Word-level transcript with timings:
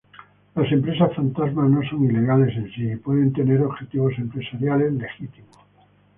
Las 0.55 0.71
empresas 0.71 1.13
fantasma 1.15 1.67
no 1.69 1.87
son 1.87 2.05
ilegales 2.05 2.57
en 2.57 2.71
sí, 2.73 2.89
y 2.91 2.95
pueden 2.95 3.31
tener 3.33 3.61
objetivos 3.61 4.13
empresariales 4.17 4.93
legítimos. 4.93 5.57